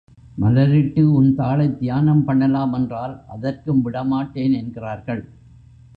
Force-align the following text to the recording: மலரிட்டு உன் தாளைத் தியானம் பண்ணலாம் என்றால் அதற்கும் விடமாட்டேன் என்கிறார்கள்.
மலரிட்டு 0.37 1.01
உன் 1.13 1.35
தாளைத் 1.35 1.77
தியானம் 1.77 2.23
பண்ணலாம் 2.23 2.73
என்றால் 2.73 3.21
அதற்கும் 3.27 3.81
விடமாட்டேன் 3.81 4.53
என்கிறார்கள். 4.53 5.23